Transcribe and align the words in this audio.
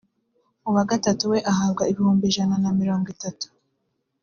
uwa 0.69 0.83
gatatu 0.91 1.23
we 1.31 1.37
ahabwa 1.51 1.83
ibihumbi 1.91 2.23
ijana 2.29 2.55
na 2.63 2.69
mirongo 2.79 3.05
itanu 3.15 3.45